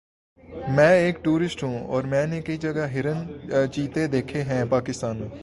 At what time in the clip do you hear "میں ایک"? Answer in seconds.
0.69-1.23